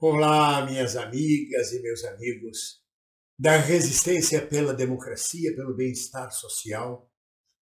Olá, 0.00 0.64
minhas 0.64 0.94
amigas 0.94 1.72
e 1.72 1.82
meus 1.82 2.04
amigos 2.04 2.80
da 3.36 3.56
resistência 3.56 4.40
pela 4.46 4.72
democracia, 4.72 5.52
pelo 5.56 5.74
bem-estar 5.74 6.30
social, 6.30 7.10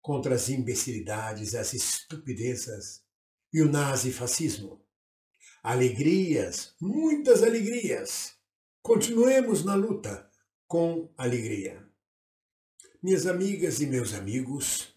contra 0.02 0.36
as 0.36 0.50
imbecilidades, 0.50 1.56
as 1.56 1.74
estupidezas 1.74 3.02
e 3.54 3.62
o 3.62 3.71
nazifascismo. 3.71 4.86
Alegrias, 5.63 6.76
muitas 6.82 7.41
alegrias. 7.41 8.34
Continuemos 8.81 9.63
na 9.63 9.75
luta 9.75 10.29
com 10.67 11.09
alegria. 11.17 11.88
Minhas 13.02 13.25
amigas 13.27 13.79
e 13.79 13.88
meus 13.88 14.13
amigos, 14.13 14.93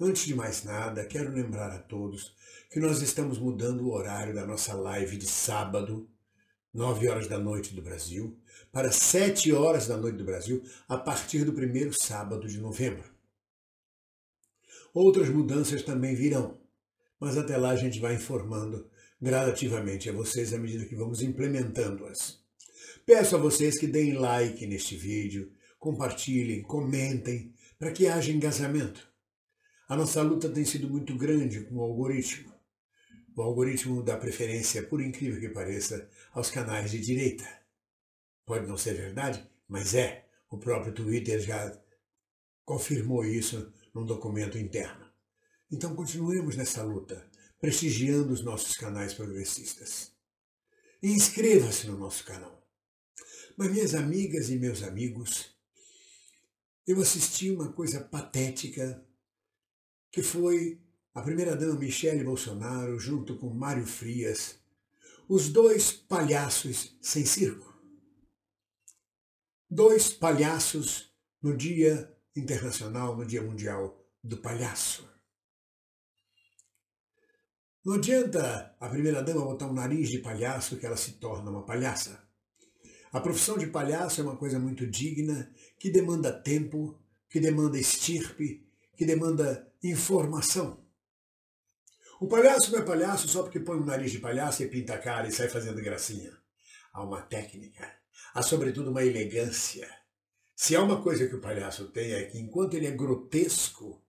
antes 0.00 0.24
de 0.24 0.34
mais 0.34 0.64
nada, 0.64 1.04
quero 1.04 1.34
lembrar 1.34 1.70
a 1.70 1.80
todos 1.80 2.34
que 2.70 2.80
nós 2.80 3.02
estamos 3.02 3.38
mudando 3.38 3.82
o 3.82 3.92
horário 3.92 4.34
da 4.34 4.46
nossa 4.46 4.72
live 4.72 5.18
de 5.18 5.26
sábado 5.26 6.08
9 6.72 7.08
horas 7.08 7.26
da 7.26 7.38
noite 7.38 7.74
do 7.74 7.82
Brasil, 7.82 8.38
para 8.70 8.92
7 8.92 9.52
horas 9.52 9.86
da 9.86 9.96
noite 9.96 10.18
do 10.18 10.24
Brasil, 10.24 10.62
a 10.88 10.96
partir 10.96 11.44
do 11.44 11.52
primeiro 11.52 11.92
sábado 11.92 12.46
de 12.46 12.58
novembro. 12.58 13.04
Outras 14.92 15.28
mudanças 15.28 15.82
também 15.82 16.14
virão, 16.14 16.58
mas 17.20 17.36
até 17.36 17.56
lá 17.56 17.70
a 17.70 17.76
gente 17.76 18.00
vai 18.00 18.14
informando 18.14 18.88
gradativamente 19.20 20.08
a 20.08 20.12
vocês 20.12 20.52
à 20.52 20.58
medida 20.58 20.84
que 20.84 20.94
vamos 20.94 21.22
implementando-as. 21.22 22.38
Peço 23.04 23.36
a 23.36 23.38
vocês 23.38 23.78
que 23.78 23.86
deem 23.86 24.14
like 24.14 24.66
neste 24.66 24.96
vídeo, 24.96 25.52
compartilhem, 25.78 26.62
comentem, 26.62 27.52
para 27.78 27.92
que 27.92 28.06
haja 28.06 28.32
engajamento. 28.32 29.08
A 29.88 29.96
nossa 29.96 30.20
luta 30.20 30.48
tem 30.48 30.64
sido 30.64 30.88
muito 30.90 31.16
grande 31.16 31.62
com 31.62 31.76
o 31.76 31.80
algoritmo. 31.82 32.52
O 33.38 33.42
algoritmo 33.42 34.02
dá 34.02 34.16
preferência, 34.16 34.82
por 34.82 35.00
incrível 35.00 35.38
que 35.38 35.48
pareça, 35.48 36.10
aos 36.32 36.50
canais 36.50 36.90
de 36.90 36.98
direita. 36.98 37.48
Pode 38.44 38.66
não 38.66 38.76
ser 38.76 38.94
verdade, 38.94 39.48
mas 39.68 39.94
é. 39.94 40.28
O 40.50 40.58
próprio 40.58 40.92
Twitter 40.92 41.38
já 41.38 41.80
confirmou 42.64 43.24
isso 43.24 43.72
num 43.94 44.04
documento 44.04 44.58
interno. 44.58 45.08
Então 45.70 45.94
continuemos 45.94 46.56
nessa 46.56 46.82
luta, 46.82 47.30
prestigiando 47.60 48.32
os 48.32 48.42
nossos 48.42 48.76
canais 48.76 49.14
progressistas. 49.14 50.10
E 51.00 51.12
inscreva-se 51.12 51.86
no 51.86 51.96
nosso 51.96 52.24
canal. 52.24 52.68
Mas 53.56 53.70
minhas 53.70 53.94
amigas 53.94 54.50
e 54.50 54.58
meus 54.58 54.82
amigos, 54.82 55.56
eu 56.84 57.00
assisti 57.00 57.52
uma 57.52 57.72
coisa 57.72 58.00
patética 58.00 59.00
que 60.10 60.24
foi 60.24 60.82
a 61.18 61.22
primeira-dama 61.22 61.74
Michele 61.74 62.22
Bolsonaro, 62.22 62.96
junto 62.96 63.36
com 63.36 63.50
Mário 63.50 63.84
Frias, 63.84 64.60
os 65.28 65.48
dois 65.48 65.90
palhaços 65.90 66.96
sem 67.02 67.26
circo. 67.26 67.76
Dois 69.68 70.10
palhaços 70.10 71.12
no 71.42 71.56
Dia 71.56 72.16
Internacional, 72.36 73.16
no 73.16 73.26
Dia 73.26 73.42
Mundial 73.42 74.00
do 74.22 74.36
Palhaço. 74.36 75.08
Não 77.84 77.94
adianta 77.94 78.76
a 78.78 78.88
primeira-dama 78.88 79.44
botar 79.44 79.66
um 79.66 79.74
nariz 79.74 80.10
de 80.10 80.20
palhaço 80.20 80.76
que 80.76 80.86
ela 80.86 80.96
se 80.96 81.14
torna 81.14 81.50
uma 81.50 81.66
palhaça. 81.66 82.22
A 83.10 83.20
profissão 83.20 83.58
de 83.58 83.66
palhaço 83.66 84.20
é 84.20 84.24
uma 84.24 84.36
coisa 84.36 84.60
muito 84.60 84.86
digna, 84.86 85.52
que 85.80 85.90
demanda 85.90 86.32
tempo, 86.32 86.96
que 87.28 87.40
demanda 87.40 87.76
estirpe, 87.76 88.64
que 88.96 89.04
demanda 89.04 89.68
informação. 89.82 90.86
O 92.20 92.26
palhaço 92.26 92.72
não 92.72 92.80
é 92.80 92.82
palhaço 92.82 93.28
só 93.28 93.44
porque 93.44 93.60
põe 93.60 93.76
um 93.76 93.84
nariz 93.84 94.10
de 94.10 94.18
palhaço 94.18 94.62
e 94.62 94.68
pinta 94.68 94.94
a 94.94 94.98
cara 94.98 95.28
e 95.28 95.32
sai 95.32 95.48
fazendo 95.48 95.80
gracinha. 95.80 96.36
Há 96.92 97.04
uma 97.04 97.22
técnica, 97.22 97.88
há 98.34 98.42
sobretudo 98.42 98.90
uma 98.90 99.04
elegância. 99.04 99.88
Se 100.56 100.74
há 100.74 100.82
uma 100.82 101.00
coisa 101.00 101.28
que 101.28 101.36
o 101.36 101.40
palhaço 101.40 101.88
tem 101.90 102.12
é 102.12 102.24
que 102.24 102.38
enquanto 102.38 102.74
ele 102.74 102.88
é 102.88 102.90
grotesco 102.90 104.02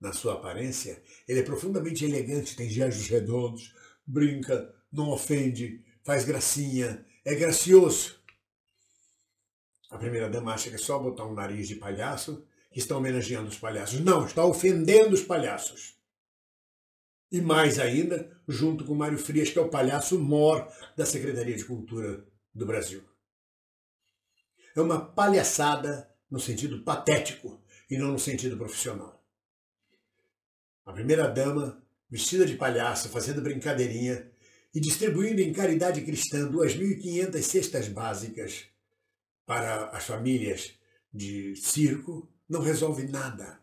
na 0.00 0.12
sua 0.12 0.34
aparência, 0.34 1.02
ele 1.26 1.40
é 1.40 1.42
profundamente 1.42 2.04
elegante, 2.04 2.54
tem 2.54 2.70
gestos 2.70 3.08
redondos, 3.08 3.74
brinca, 4.06 4.72
não 4.92 5.10
ofende, 5.10 5.84
faz 6.04 6.24
gracinha, 6.24 7.04
é 7.24 7.34
gracioso. 7.34 8.20
A 9.90 9.98
primeira 9.98 10.30
dama 10.30 10.54
acha 10.54 10.68
que 10.68 10.76
é 10.76 10.78
só 10.78 11.00
botar 11.00 11.26
um 11.26 11.34
nariz 11.34 11.66
de 11.66 11.74
palhaço 11.74 12.46
que 12.70 12.78
está 12.78 12.96
homenageando 12.96 13.48
os 13.48 13.58
palhaços. 13.58 13.98
Não, 13.98 14.24
está 14.24 14.44
ofendendo 14.44 15.14
os 15.14 15.22
palhaços. 15.22 15.99
E 17.30 17.40
mais 17.40 17.78
ainda, 17.78 18.36
junto 18.48 18.84
com 18.84 18.94
Mário 18.94 19.18
Frias, 19.18 19.50
que 19.50 19.58
é 19.58 19.62
o 19.62 19.68
palhaço 19.68 20.18
mor 20.18 20.66
da 20.96 21.06
Secretaria 21.06 21.56
de 21.56 21.64
Cultura 21.64 22.26
do 22.52 22.66
Brasil. 22.66 23.02
É 24.74 24.80
uma 24.80 25.00
palhaçada 25.00 26.10
no 26.30 26.40
sentido 26.40 26.82
patético 26.82 27.62
e 27.88 27.96
não 27.96 28.12
no 28.12 28.18
sentido 28.18 28.56
profissional. 28.56 29.24
A 30.84 30.92
primeira-dama, 30.92 31.82
vestida 32.08 32.44
de 32.44 32.56
palhaço, 32.56 33.08
fazendo 33.08 33.42
brincadeirinha 33.42 34.30
e 34.74 34.80
distribuindo 34.80 35.40
em 35.40 35.52
caridade 35.52 36.00
cristã 36.02 36.50
2.500 36.50 37.42
cestas 37.42 37.88
básicas 37.88 38.66
para 39.44 39.90
as 39.90 40.04
famílias 40.04 40.74
de 41.12 41.56
circo, 41.56 42.28
não 42.48 42.60
resolve 42.60 43.06
nada. 43.08 43.60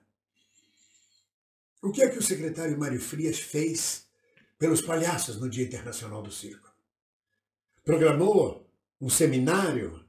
O 1.87 1.91
que 1.93 2.01
é 2.01 2.09
que 2.09 2.19
o 2.19 2.21
secretário 2.21 2.77
Mário 2.77 2.99
Frias 2.99 3.39
fez 3.39 4.07
pelos 4.59 4.81
palhaços 4.81 5.39
no 5.39 5.49
Dia 5.49 5.63
Internacional 5.63 6.21
do 6.21 6.29
Circo? 6.29 6.69
Programou 7.85 8.69
um 8.99 9.09
seminário, 9.09 10.03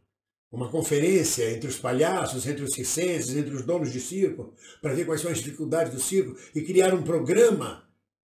uma 0.51 0.69
conferência 0.69 1.49
entre 1.53 1.69
os 1.69 1.79
palhaços, 1.79 2.49
entre 2.49 2.65
os 2.65 2.75
circenses, 2.75 3.37
entre 3.37 3.55
os 3.55 3.65
donos 3.65 3.93
de 3.93 4.01
circo, 4.01 4.57
para 4.83 4.93
ver 4.93 5.07
quais 5.07 5.21
são 5.21 5.31
as 5.31 5.39
dificuldades 5.39 5.93
do 5.93 6.01
circo 6.01 6.37
e 6.53 6.63
criar 6.63 6.93
um 6.93 7.05
programa 7.05 7.89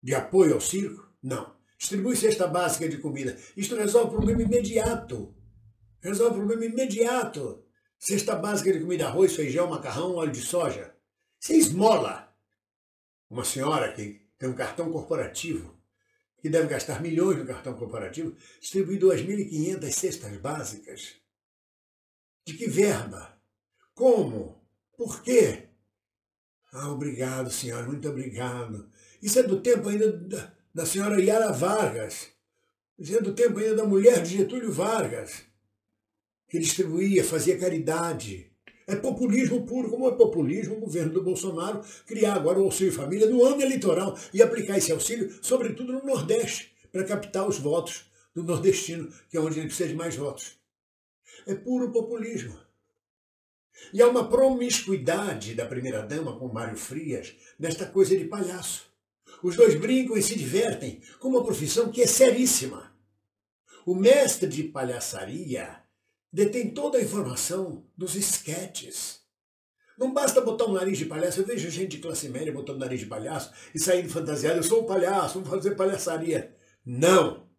de 0.03 0.13
apoio 0.13 0.53
ao 0.53 0.62
circo? 0.62 1.12
Não. 1.23 1.56
Distribui 1.79 2.16
cesta 2.16 2.46
básica 2.46 2.88
de 2.88 3.00
comida. 3.00 3.35
Isto 3.58 3.75
resolve 3.75 4.09
o 4.09 4.18
problema 4.18 4.44
imediato. 4.44 5.34
Resolve 6.00 6.35
o 6.35 6.46
problema 6.46 6.66
imediato. 6.66 7.63
Cesta 7.97 8.35
básica 8.35 8.72
de 8.72 8.81
comida, 8.81 9.08
arroz, 9.08 9.35
feijão, 9.35 9.68
macarrão, 9.68 10.13
óleo 10.13 10.31
de 10.31 10.41
soja. 10.41 10.94
É 11.50 11.53
esmola 11.53 12.31
uma 13.31 13.46
senhora 13.46 13.94
que 13.94 14.22
tem 14.38 14.50
um 14.50 14.53
cartão 14.53 14.92
corporativo, 14.92 15.80
que 16.42 16.50
deve 16.50 16.68
gastar 16.68 17.02
milhões 17.02 17.38
no 17.38 17.46
cartão 17.46 17.74
corporativo, 17.74 18.36
distribuir 18.59 19.00
2.500 19.00 19.92
cestas 19.92 20.38
básicas. 20.38 21.16
De 22.46 22.53
que 22.56 22.68
verba? 22.68 23.40
Como? 23.94 24.62
Por 24.97 25.24
quê? 25.24 25.70
Ah, 26.74 26.90
obrigado, 26.91 27.50
senhora, 27.50 27.86
muito 27.88 28.09
obrigado. 28.09 28.91
Isso 29.22 29.40
é 29.40 29.44
do 29.44 29.62
tempo 29.62 29.88
ainda 29.88 30.12
da, 30.12 30.53
da 30.74 30.86
senhora 30.86 31.22
Yara 31.22 31.53
Vargas. 31.53 32.30
Isso 33.00 33.16
é 33.18 33.22
do 33.22 33.34
tempo 33.34 33.59
ainda 33.59 33.75
da 33.75 33.86
mulher 33.86 34.22
de 34.24 34.38
Getúlio 34.38 34.72
Vargas, 34.72 35.44
que 36.50 36.59
distribuía, 36.59 37.24
fazia 37.24 37.58
caridade. 37.58 38.51
É 38.88 38.96
populismo 38.96 39.66
puro, 39.66 39.90
como 39.90 40.08
é 40.08 40.12
populismo 40.16 40.75
o 40.75 40.80
governo 40.80 41.14
do 41.14 41.24
Bolsonaro 41.24 41.81
criar 42.06 42.34
agora 42.34 42.59
o 42.59 42.64
Auxílio 42.64 42.92
Família 42.92 43.30
no 43.30 43.44
ano 43.44 43.62
eleitoral 43.62 44.18
e 44.34 44.42
aplicar 44.42 44.78
esse 44.78 44.92
auxílio, 44.92 45.34
sobretudo 45.42 45.94
no 45.94 46.03
Nordeste, 46.03 46.74
para 46.91 47.03
captar 47.03 47.47
os 47.47 47.58
votos 47.58 48.06
do 48.34 48.44
nordestino, 48.44 49.12
que 49.30 49.38
é 49.38 49.40
onde 49.40 49.59
ele 49.59 49.68
precisa 49.68 49.90
de 49.90 49.96
mais 49.96 50.16
votos. 50.16 50.58
É 51.46 51.56
puro 51.56 51.91
populismo. 51.91 52.58
E 53.94 54.02
há 54.02 54.08
uma 54.08 54.30
promiscuidade 54.30 55.56
da 55.56 55.66
primeira-dama 55.66 56.38
com 56.38 56.47
Mário 56.47 56.78
Frias 56.78 57.36
nesta 57.58 57.86
coisa 57.86 58.18
de 58.18 58.25
palhaço. 58.25 58.91
Os 59.41 59.56
dois 59.56 59.75
brincam 59.75 60.16
e 60.16 60.22
se 60.22 60.38
divertem 60.38 61.02
com 61.20 61.30
uma 61.30 61.44
profissão 61.44 61.91
que 61.91 62.02
é 62.02 62.08
seríssima. 62.08 62.94
O 63.86 63.96
mestre 63.96 64.47
de 64.47 64.64
palhaçaria 64.64 65.81
detém 66.32 66.74
toda 66.74 66.98
a 66.98 67.02
informação 67.02 67.86
dos 67.98 68.16
esquetes. 68.16 69.22
Não 69.98 70.14
basta 70.14 70.42
botar 70.42 70.66
um 70.66 70.74
nariz 70.74 70.98
de 70.98 71.06
palhaço. 71.06 71.42
Eu 71.42 71.46
vejo 71.46 71.70
gente 71.70 71.98
de 71.98 72.00
classe 72.00 72.30
média 72.30 72.52
botando 72.52 72.80
nariz 72.80 73.00
de 73.00 73.06
palhaço 73.06 73.52
e 73.76 73.80
saindo 73.80 74.10
fantasiado. 74.10 74.58
Eu 74.58 74.64
sou 74.64 74.84
um 74.84 74.88
palhaço, 74.88 75.42
vou 75.42 75.52
fazer 75.52 75.76
palhaçaria. 75.76 76.56
Não! 76.86 77.50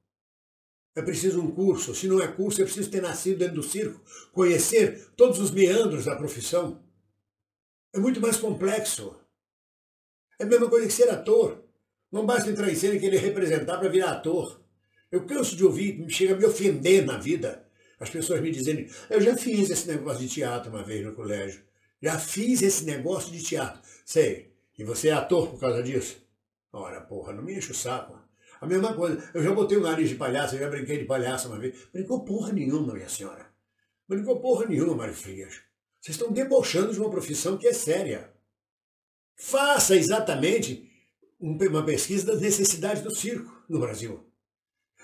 É 0.95 1.03
preciso 1.03 1.41
um 1.41 1.51
curso. 1.51 1.95
Se 1.95 2.09
não 2.09 2.21
é 2.21 2.29
curso, 2.29 2.61
é 2.61 2.65
preciso 2.65 2.91
ter 2.91 3.01
nascido 3.01 3.39
dentro 3.39 3.55
do 3.57 3.63
circo, 3.63 4.03
conhecer 4.33 5.11
todos 5.17 5.39
os 5.39 5.51
meandros 5.51 6.07
da 6.07 6.17
profissão. 6.17 6.83
É 7.95 7.99
muito 7.99 8.21
mais 8.21 8.37
complexo. 8.37 9.15
É 10.39 10.45
a 10.45 10.47
mesma 10.47 10.69
coisa 10.69 10.87
que 10.87 10.93
ser 10.93 11.09
ator. 11.09 11.63
Não 12.11 12.27
basta 12.27 12.51
entrar 12.51 12.71
em 12.71 12.75
cena 12.75 12.95
e 12.95 13.01
querer 13.01 13.19
representar 13.19 13.79
para 13.79 13.89
virar 13.89 14.13
ator. 14.13 14.61
Eu 15.11 15.25
canso 15.27 15.55
de 15.55 15.65
ouvir, 15.65 16.05
chega 16.11 16.35
a 16.35 16.37
me 16.37 16.45
ofender 16.45 17.07
na 17.07 17.17
vida 17.17 17.67
as 18.03 18.11
pessoas 18.11 18.41
me 18.41 18.51
dizendo, 18.51 18.85
eu 19.09 19.21
já 19.21 19.37
fiz 19.37 19.71
esse 19.71 19.87
negócio 19.87 20.19
de 20.19 20.29
teatro 20.29 20.71
uma 20.71 20.83
vez 20.83 21.07
no 21.07 21.15
colégio. 21.15 21.63
Já 22.03 22.19
fiz 22.19 22.61
esse 22.61 22.85
negócio 22.85 23.31
de 23.31 23.41
teatro. 23.41 23.81
Sei. 24.05 24.53
E 24.77 24.83
você 24.83 25.11
é 25.11 25.13
ator 25.13 25.49
por 25.49 25.61
causa 25.61 25.81
disso? 25.85 26.17
Ora, 26.73 27.01
porra, 27.01 27.33
não 27.33 27.45
me 27.45 27.57
enche 27.57 27.71
o 27.71 27.75
saco. 27.75 28.19
A 28.61 28.67
mesma 28.67 28.93
coisa. 28.95 29.31
Eu 29.33 29.41
já 29.41 29.53
botei 29.53 29.79
o 29.79 29.83
nariz 29.83 30.09
de 30.09 30.17
palhaço, 30.17 30.57
eu 30.57 30.59
já 30.59 30.69
brinquei 30.69 30.99
de 30.99 31.05
palhaço 31.05 31.47
uma 31.47 31.61
vez. 31.61 31.77
Brincou 31.93 32.25
porra 32.25 32.53
nenhuma, 32.53 32.93
minha 32.93 33.09
senhora. 33.09 33.47
Brincou 34.09 34.41
porra 34.41 34.67
nenhuma, 34.67 34.97
Mário 34.97 35.15
Frias. 35.15 35.61
Vocês 36.01 36.17
estão 36.17 36.33
debochando 36.33 36.93
de 36.93 36.99
uma 36.99 37.11
profissão 37.11 37.57
que 37.57 37.69
é 37.69 37.73
séria. 37.73 38.33
Faça 39.37 39.95
exatamente 39.95 40.91
uma 41.39 41.85
pesquisa 41.85 42.27
das 42.27 42.41
necessidades 42.41 43.03
do 43.05 43.15
circo 43.15 43.63
no 43.69 43.79
Brasil. 43.79 44.27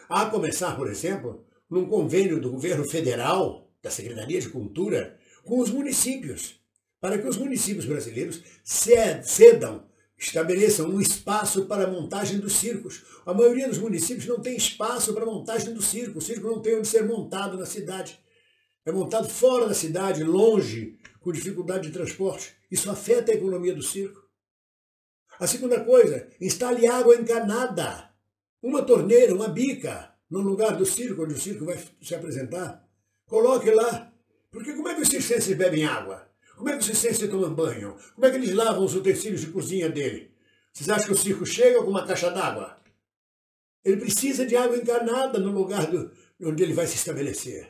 A 0.09 0.27
começar, 0.27 0.75
por 0.75 0.89
exemplo, 0.89 1.47
num 1.71 1.87
convênio 1.87 2.41
do 2.41 2.51
governo 2.51 2.89
federal, 2.89 3.71
da 3.83 3.91
Secretaria 3.91 4.41
de 4.41 4.49
Cultura, 4.49 5.19
com 5.45 5.61
os 5.61 5.71
municípios, 5.71 6.61
para 7.01 7.19
que 7.19 7.27
os 7.27 7.37
municípios 7.37 7.85
brasileiros 7.85 8.43
cedam, 8.65 9.89
estabeleçam 10.17 10.89
um 10.89 11.01
espaço 11.01 11.67
para 11.67 11.85
a 11.85 11.91
montagem 11.91 12.39
dos 12.39 12.55
circos. 12.55 13.05
A 13.25 13.33
maioria 13.33 13.69
dos 13.69 13.79
municípios 13.79 14.27
não 14.27 14.41
tem 14.41 14.57
espaço 14.57 15.15
para 15.15 15.23
a 15.23 15.27
montagem 15.27 15.73
do 15.73 15.81
circo, 15.81 16.19
o 16.19 16.23
circo 16.23 16.49
não 16.49 16.61
tem 16.61 16.77
onde 16.77 16.89
ser 16.89 17.05
montado 17.05 17.57
na 17.57 17.67
cidade. 17.67 18.19
É 18.85 18.91
montado 18.91 19.29
fora 19.29 19.69
da 19.69 19.75
cidade, 19.75 20.25
longe, 20.25 20.99
com 21.21 21.31
dificuldade 21.31 21.87
de 21.87 21.93
transporte. 21.93 22.57
Isso 22.71 22.91
afeta 22.91 23.31
a 23.31 23.35
economia 23.35 23.75
do 23.75 23.83
circo. 23.83 24.21
A 25.39 25.47
segunda 25.47 25.85
coisa, 25.85 26.29
instale 26.41 26.87
água 26.87 27.15
encanada. 27.15 28.11
Uma 28.61 28.83
torneira, 28.83 29.35
uma 29.35 29.49
bica, 29.49 30.13
no 30.31 30.41
lugar 30.41 30.77
do 30.77 30.85
circo, 30.85 31.25
onde 31.25 31.35
o 31.35 31.41
circo 31.41 31.65
vai 31.65 31.79
se 32.03 32.15
apresentar. 32.15 32.87
Coloque 33.27 33.71
lá. 33.71 34.13
Porque 34.51 34.73
como 34.73 34.89
é 34.89 34.95
que 34.95 35.03
os 35.03 35.09
circenses 35.09 35.57
bebem 35.57 35.85
água? 35.85 36.29
Como 36.57 36.69
é 36.69 36.73
que 36.73 36.79
os 36.79 36.87
circenses 36.87 37.29
tomam 37.29 37.55
banho? 37.55 37.97
Como 38.15 38.27
é 38.27 38.31
que 38.31 38.37
eles 38.37 38.55
lavam 38.55 38.85
os 38.85 38.95
utensílios 38.95 39.43
de 39.43 39.49
cozinha 39.49 39.89
dele? 39.89 40.35
Vocês 40.73 40.89
acham 40.89 41.07
que 41.07 41.13
o 41.13 41.17
circo 41.17 41.47
chega 41.47 41.83
com 41.83 41.91
uma 41.91 42.07
caixa 42.07 42.31
d'água? 42.31 42.79
Ele 43.85 43.97
precisa 43.97 44.45
de 44.45 44.57
água 44.57 44.77
encanada 44.77 45.39
no 45.39 45.51
lugar 45.51 45.87
do, 45.87 46.11
onde 46.43 46.63
ele 46.63 46.75
vai 46.75 46.87
se 46.87 46.97
estabelecer. 46.97 47.69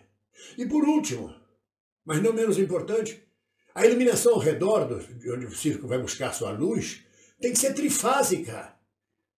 E 0.56 0.66
por 0.66 0.84
último, 0.84 1.34
mas 2.04 2.22
não 2.22 2.32
menos 2.32 2.58
importante, 2.58 3.22
a 3.74 3.86
iluminação 3.86 4.34
ao 4.34 4.40
redor 4.40 4.86
do, 4.86 4.98
de 4.98 5.30
onde 5.30 5.46
o 5.46 5.54
circo 5.54 5.86
vai 5.86 5.98
buscar 5.98 6.32
sua 6.32 6.50
luz 6.50 7.04
tem 7.40 7.52
que 7.52 7.58
ser 7.58 7.74
trifásica, 7.74 8.74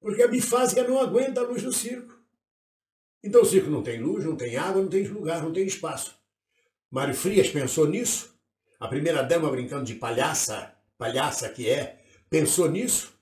porque 0.01 0.23
a 0.23 0.29
bifásica 0.29 0.87
não 0.87 0.99
aguenta 0.99 1.41
a 1.41 1.45
luz 1.45 1.63
do 1.63 1.73
circo. 1.73 2.10
Então 3.23 3.43
o 3.43 3.45
circo 3.45 3.71
não 3.71 3.83
tem 3.83 4.01
luz, 4.01 4.25
não 4.25 4.37
tem 4.37 4.57
água, 4.57 4.83
não 4.83 4.89
tem 4.89 5.07
lugar, 5.07 5.43
não 5.43 5.53
tem 5.53 5.67
espaço. 5.67 6.15
Mário 6.91 7.15
Frias 7.15 7.49
pensou 7.49 7.87
nisso? 7.87 8.35
A 8.79 8.89
primeira 8.89 9.23
dama 9.23 9.51
brincando 9.51 9.85
de 9.85 9.95
palhaça, 9.95 10.75
palhaça 10.97 11.49
que 11.49 11.69
é, 11.69 12.01
pensou 12.31 12.71
nisso? 12.71 13.13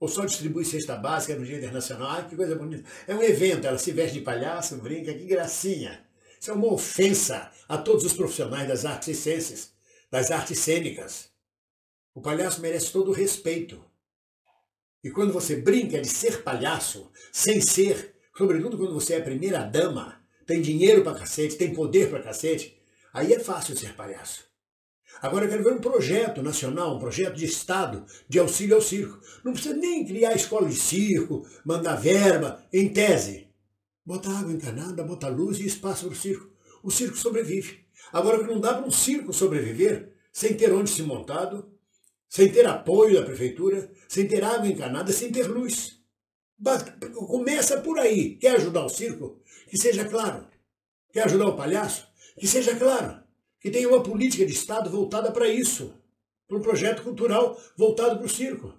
Ou 0.00 0.08
só 0.08 0.24
distribui 0.24 0.64
cesta 0.64 0.96
básica 0.96 1.36
no 1.36 1.46
Dia 1.46 1.56
Internacional? 1.56 2.08
Ai, 2.08 2.28
que 2.28 2.36
coisa 2.36 2.56
bonita. 2.56 2.88
É 3.06 3.14
um 3.14 3.22
evento, 3.22 3.66
ela 3.66 3.78
se 3.78 3.92
veste 3.92 4.18
de 4.18 4.24
palhaço, 4.24 4.76
brinca, 4.76 5.14
que 5.14 5.24
gracinha. 5.24 6.04
Isso 6.40 6.50
é 6.50 6.54
uma 6.54 6.72
ofensa 6.72 7.50
a 7.68 7.78
todos 7.78 8.04
os 8.04 8.12
profissionais 8.12 8.68
das 8.68 8.84
artes 8.84 9.16
ciências, 9.16 9.72
das 10.10 10.30
artes 10.30 10.58
cênicas. 10.58 11.30
O 12.12 12.20
palhaço 12.20 12.60
merece 12.60 12.92
todo 12.92 13.10
o 13.10 13.14
respeito. 13.14 13.82
E 15.02 15.10
quando 15.10 15.32
você 15.32 15.56
brinca 15.56 16.00
de 16.00 16.08
ser 16.08 16.42
palhaço, 16.42 17.10
sem 17.32 17.60
ser, 17.60 18.13
sobretudo 18.36 18.76
quando 18.76 18.94
você 18.94 19.14
é 19.14 19.20
primeira 19.20 19.62
dama, 19.62 20.20
tem 20.46 20.60
dinheiro 20.60 21.02
pra 21.02 21.14
cacete, 21.14 21.56
tem 21.56 21.72
poder 21.72 22.10
pra 22.10 22.22
cacete, 22.22 22.78
aí 23.12 23.32
é 23.32 23.38
fácil 23.38 23.76
ser 23.76 23.94
palhaço. 23.94 24.44
Agora 25.22 25.44
eu 25.44 25.48
quero 25.48 25.64
ver 25.64 25.72
um 25.72 25.80
projeto 25.80 26.42
nacional, 26.42 26.96
um 26.96 26.98
projeto 26.98 27.34
de 27.34 27.44
Estado 27.44 28.04
de 28.28 28.38
auxílio 28.38 28.74
ao 28.74 28.82
circo. 28.82 29.18
Não 29.44 29.52
precisa 29.52 29.74
nem 29.74 30.04
criar 30.04 30.34
escola 30.34 30.68
de 30.68 30.76
circo, 30.76 31.46
mandar 31.64 31.96
verba, 31.96 32.62
em 32.72 32.92
tese. 32.92 33.48
Bota 34.04 34.28
água 34.28 34.52
encanada, 34.52 35.02
bota 35.02 35.28
luz 35.28 35.58
e 35.58 35.66
espaço 35.66 36.06
para 36.06 36.14
o 36.14 36.16
circo. 36.16 36.50
O 36.82 36.90
circo 36.90 37.16
sobrevive. 37.16 37.84
Agora 38.12 38.38
que 38.38 38.52
não 38.52 38.60
dá 38.60 38.74
para 38.74 38.86
um 38.86 38.90
circo 38.90 39.32
sobreviver 39.32 40.12
sem 40.32 40.54
ter 40.54 40.72
onde 40.72 40.90
se 40.90 41.02
montado, 41.02 41.72
sem 42.28 42.50
ter 42.50 42.66
apoio 42.66 43.14
da 43.14 43.24
prefeitura, 43.24 43.90
sem 44.08 44.26
ter 44.26 44.44
água 44.44 44.66
encanada, 44.66 45.12
sem 45.12 45.30
ter 45.30 45.46
luz. 45.46 46.03
Começa 47.28 47.80
por 47.80 47.98
aí. 47.98 48.36
Quer 48.36 48.56
ajudar 48.56 48.84
o 48.84 48.88
circo? 48.88 49.40
Que 49.68 49.76
seja 49.76 50.04
claro. 50.04 50.46
Quer 51.12 51.24
ajudar 51.24 51.46
o 51.46 51.56
palhaço? 51.56 52.06
Que 52.38 52.46
seja 52.46 52.74
claro. 52.76 53.22
Que 53.60 53.70
tenha 53.70 53.88
uma 53.88 54.02
política 54.02 54.44
de 54.44 54.52
Estado 54.52 54.90
voltada 54.90 55.30
para 55.30 55.48
isso. 55.48 55.94
Para 56.46 56.58
um 56.58 56.62
projeto 56.62 57.02
cultural 57.02 57.60
voltado 57.76 58.16
para 58.16 58.26
o 58.26 58.28
circo. 58.28 58.74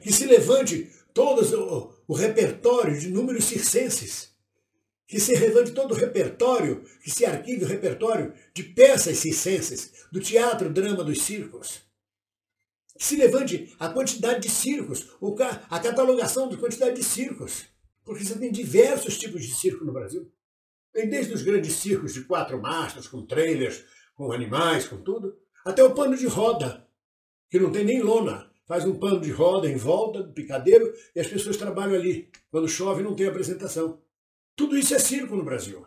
Que 0.00 0.12
se 0.12 0.26
levante 0.26 0.90
todo 1.12 1.94
o, 2.08 2.14
repertório 2.14 2.98
de 2.98 3.08
números 3.08 3.44
circenses 3.44 4.34
que 5.06 5.20
se 5.20 5.34
relevante 5.34 5.72
todo 5.72 5.92
o 5.92 5.96
repertório, 5.96 6.82
que 7.02 7.10
se 7.10 7.24
arquive 7.26 7.64
o 7.64 7.68
repertório 7.68 8.32
de 8.54 8.62
peças 8.62 9.18
circenses, 9.18 9.92
do 10.10 10.20
teatro, 10.20 10.70
drama, 10.70 11.04
dos 11.04 11.22
circos. 11.22 11.82
Se 12.96 13.16
levante 13.16 13.74
a 13.78 13.88
quantidade 13.88 14.40
de 14.40 14.48
circos, 14.48 15.08
a 15.68 15.80
catalogação 15.80 16.48
da 16.48 16.56
quantidade 16.56 16.96
de 16.96 17.02
circos. 17.02 17.66
Porque 18.04 18.24
você 18.24 18.38
tem 18.38 18.52
diversos 18.52 19.18
tipos 19.18 19.42
de 19.42 19.54
circo 19.54 19.84
no 19.84 19.92
Brasil. 19.92 20.30
Tem 20.92 21.08
desde 21.08 21.32
os 21.32 21.42
grandes 21.42 21.74
circos 21.74 22.14
de 22.14 22.24
quatro 22.24 22.60
mastros, 22.60 23.08
com 23.08 23.26
trailers, 23.26 23.84
com 24.14 24.30
animais, 24.30 24.86
com 24.86 25.02
tudo, 25.02 25.36
até 25.64 25.82
o 25.82 25.94
pano 25.94 26.16
de 26.16 26.26
roda, 26.26 26.86
que 27.50 27.58
não 27.58 27.72
tem 27.72 27.84
nem 27.84 28.00
lona. 28.00 28.48
Faz 28.66 28.84
um 28.84 28.98
pano 28.98 29.20
de 29.20 29.30
roda 29.30 29.68
em 29.68 29.76
volta 29.76 30.22
do 30.22 30.32
picadeiro 30.32 30.92
e 31.14 31.20
as 31.20 31.26
pessoas 31.26 31.56
trabalham 31.56 31.94
ali. 31.94 32.30
Quando 32.50 32.68
chove 32.68 33.02
não 33.02 33.14
tem 33.14 33.26
apresentação. 33.26 34.00
Tudo 34.56 34.78
isso 34.78 34.94
é 34.94 34.98
circo 34.98 35.34
no 35.34 35.44
Brasil. 35.44 35.84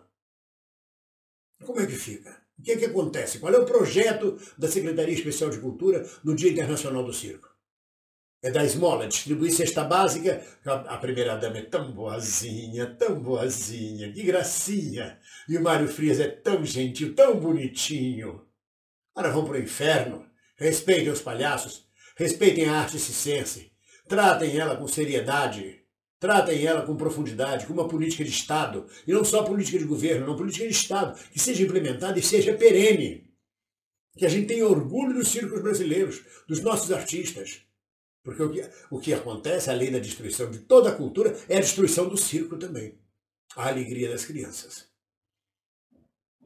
Como 1.65 1.79
é 1.79 1.87
que 1.87 1.95
fica? 1.95 2.46
O 2.59 2.63
que 2.63 2.71
é 2.71 2.77
que 2.77 2.85
acontece? 2.85 3.39
Qual 3.39 3.53
é 3.53 3.57
o 3.57 3.65
projeto 3.65 4.37
da 4.57 4.67
Secretaria 4.67 5.13
Especial 5.13 5.49
de 5.49 5.59
Cultura 5.59 6.07
no 6.23 6.35
Dia 6.35 6.51
Internacional 6.51 7.03
do 7.03 7.13
Circo? 7.13 7.47
É 8.41 8.51
da 8.51 8.63
esmola, 8.63 9.07
distribuir 9.07 9.51
cesta 9.51 9.83
básica. 9.83 10.43
A 10.65 10.97
primeira 10.97 11.35
dama 11.35 11.57
é 11.57 11.63
tão 11.63 11.91
boazinha, 11.91 12.85
tão 12.97 13.19
boazinha, 13.19 14.11
que 14.11 14.23
gracinha. 14.23 15.19
E 15.49 15.57
o 15.57 15.61
Mário 15.61 15.87
Frias 15.87 16.19
é 16.19 16.27
tão 16.27 16.63
gentil, 16.63 17.15
tão 17.15 17.39
bonitinho. 17.39 18.45
Agora 19.15 19.33
vão 19.33 19.45
para 19.45 19.57
o 19.57 19.61
inferno. 19.61 20.25
Respeitem 20.55 21.09
os 21.09 21.21
palhaços, 21.21 21.87
respeitem 22.15 22.65
a 22.65 22.79
arte 22.79 22.97
circense, 22.97 23.71
tratem 24.07 24.57
ela 24.57 24.75
com 24.75 24.87
seriedade, 24.87 25.83
Tratem 26.19 26.65
ela 26.65 26.85
com 26.85 26.95
profundidade, 26.95 27.67
com 27.67 27.73
uma 27.73 27.87
política 27.87 28.23
de 28.23 28.31
Estado, 28.31 28.87
e 29.05 29.11
não 29.11 29.23
só 29.23 29.43
política 29.43 29.77
de 29.77 29.85
governo, 29.85 30.25
não 30.25 30.35
política 30.35 30.65
de 30.65 30.73
Estado, 30.73 31.19
que 31.31 31.39
seja 31.39 31.63
implementada 31.63 32.17
e 32.17 32.23
seja 32.23 32.55
perene. 32.55 33.29
Que 34.17 34.25
a 34.25 34.29
gente 34.29 34.47
tenha 34.47 34.67
orgulho 34.67 35.13
dos 35.13 35.27
circos 35.27 35.61
brasileiros, 35.61 36.23
dos 36.47 36.61
nossos 36.61 36.91
artistas. 36.91 37.61
Porque 38.23 38.41
o 38.41 38.51
que, 38.51 38.69
o 38.89 38.99
que 38.99 39.13
acontece, 39.13 39.69
além 39.69 39.91
da 39.91 39.99
destruição 39.99 40.49
de 40.49 40.59
toda 40.59 40.89
a 40.89 40.95
cultura, 40.95 41.37
é 41.47 41.57
a 41.57 41.61
destruição 41.61 42.09
do 42.09 42.17
circo 42.17 42.57
também. 42.57 42.99
A 43.55 43.67
alegria 43.67 44.09
das 44.09 44.25
crianças. 44.25 44.89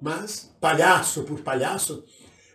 Mas, 0.01 0.53
palhaço 0.59 1.23
por 1.23 1.41
palhaço, 1.41 2.05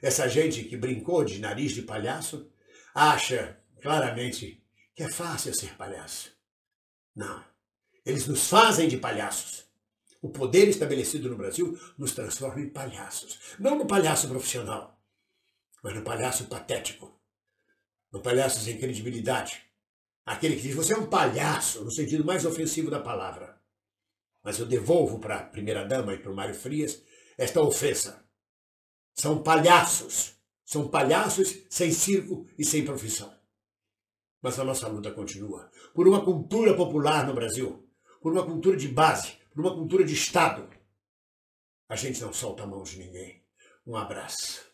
essa 0.02 0.28
gente 0.28 0.64
que 0.64 0.76
brincou 0.76 1.24
de 1.24 1.38
nariz 1.38 1.72
de 1.72 1.82
palhaço, 1.82 2.50
acha 2.94 3.58
claramente 3.80 4.62
que 4.94 5.02
é 5.02 5.08
fácil 5.08 5.54
ser 5.54 5.74
palhaço. 5.76 6.35
Não. 7.16 7.42
Eles 8.04 8.28
nos 8.28 8.48
fazem 8.48 8.86
de 8.88 8.98
palhaços. 8.98 9.64
O 10.20 10.28
poder 10.28 10.68
estabelecido 10.68 11.30
no 11.30 11.36
Brasil 11.36 11.78
nos 11.96 12.12
transforma 12.12 12.60
em 12.60 12.68
palhaços. 12.68 13.38
Não 13.58 13.76
no 13.76 13.86
palhaço 13.86 14.28
profissional, 14.28 15.00
mas 15.82 15.94
no 15.94 16.02
palhaço 16.02 16.44
patético. 16.46 17.18
No 18.12 18.20
palhaço 18.20 18.60
sem 18.60 18.78
credibilidade. 18.78 19.62
Aquele 20.24 20.56
que 20.56 20.62
diz, 20.62 20.74
você 20.74 20.92
é 20.92 20.98
um 20.98 21.06
palhaço, 21.06 21.84
no 21.84 21.90
sentido 21.90 22.24
mais 22.24 22.44
ofensivo 22.44 22.90
da 22.90 23.00
palavra. 23.00 23.60
Mas 24.42 24.58
eu 24.58 24.66
devolvo 24.66 25.18
para 25.18 25.36
a 25.36 25.42
primeira-dama 25.42 26.14
e 26.14 26.18
para 26.18 26.30
o 26.30 26.34
Mário 26.34 26.54
Frias 26.54 27.02
esta 27.38 27.60
ofensa. 27.60 28.24
São 29.14 29.42
palhaços. 29.42 30.34
São 30.64 30.88
palhaços 30.88 31.56
sem 31.70 31.92
circo 31.92 32.46
e 32.58 32.64
sem 32.64 32.84
profissão. 32.84 33.35
Mas 34.46 34.60
a 34.60 34.64
nossa 34.64 34.86
luta 34.86 35.10
continua 35.10 35.68
por 35.92 36.06
uma 36.06 36.24
cultura 36.24 36.72
popular 36.76 37.26
no 37.26 37.34
Brasil, 37.34 37.84
por 38.22 38.32
uma 38.32 38.46
cultura 38.46 38.76
de 38.76 38.86
base, 38.86 39.32
por 39.52 39.60
uma 39.60 39.74
cultura 39.74 40.04
de 40.04 40.14
Estado. 40.14 40.68
A 41.88 41.96
gente 41.96 42.20
não 42.20 42.32
solta 42.32 42.62
a 42.62 42.66
mão 42.68 42.84
de 42.84 42.96
ninguém. 42.96 43.42
Um 43.84 43.96
abraço. 43.96 44.64